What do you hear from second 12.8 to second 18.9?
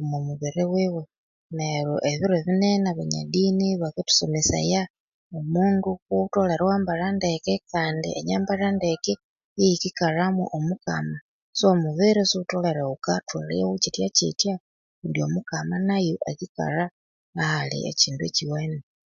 wukathwalhagho kyithya kyithya, kundi Omukama nayo akikalha ahali ekyindu ekyiwene.